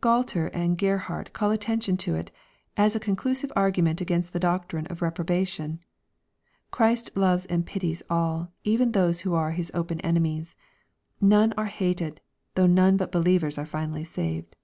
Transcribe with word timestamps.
Gualtei 0.00 0.48
818 0.48 0.48
EXPOSITORY 0.48 0.58
THOUGHTS, 0.58 0.68
and 0.68 0.78
Gerhard 0.78 1.32
call 1.32 1.50
attention 1.52 1.96
to 1.96 2.14
it, 2.16 2.30
as 2.76 2.96
a 2.96 3.06
conclusive 3.06 3.52
argument 3.54 4.00
against 4.00 4.32
the 4.32 4.40
doctrine 4.40 4.86
of 4.88 5.00
reprobation, 5.00 5.78
Christ 6.72 7.16
loves 7.16 7.46
and 7.46 7.64
pities 7.64 8.02
all, 8.10 8.50
even 8.64 8.90
those 8.90 9.20
who 9.20 9.34
are 9.34 9.52
His 9.52 9.70
open 9.74 10.00
enemies. 10.00 10.56
None 11.20 11.52
are 11.56 11.66
hated, 11.66 12.20
though 12.56 12.66
none 12.66 12.96
but 12.96 13.12
be 13.12 13.20
lievers 13.20 13.58
are 13.58 13.64
finally 13.64 14.02
saved. 14.02 14.56